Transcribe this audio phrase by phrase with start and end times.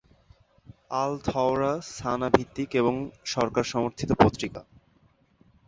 [0.95, 2.93] আল-থওরা Sanaa ভিত্তিক এবং
[3.25, 4.61] সরকার-সমর্থিত পত্রিকা।